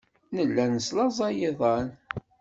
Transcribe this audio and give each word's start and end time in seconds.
Nella 0.35 0.65
neslaẓay 0.73 1.37
iḍan. 1.49 1.87